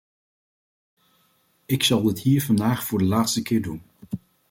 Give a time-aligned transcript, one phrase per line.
[1.65, 3.83] Ik zal dit hier vandaag voor de laatste keer doen.